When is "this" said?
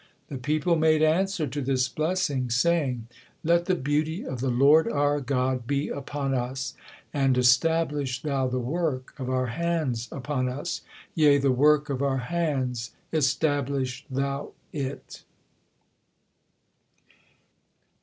1.61-1.87